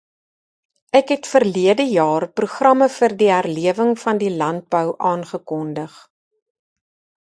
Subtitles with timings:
[0.99, 4.85] Ek het verlede jaar programme vir die herlewing van die landbou
[5.15, 6.05] aangekondig.